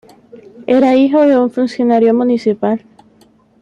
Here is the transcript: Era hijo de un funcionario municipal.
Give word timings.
Era 0.65 0.95
hijo 0.95 1.27
de 1.27 1.37
un 1.37 1.51
funcionario 1.51 2.11
municipal. 2.11 2.83